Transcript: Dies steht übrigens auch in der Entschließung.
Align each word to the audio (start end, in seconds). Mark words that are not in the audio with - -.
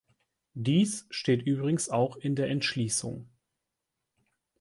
Dies 0.55 1.05
steht 1.11 1.43
übrigens 1.45 1.89
auch 1.89 2.15
in 2.15 2.35
der 2.35 2.49
Entschließung. 2.49 3.29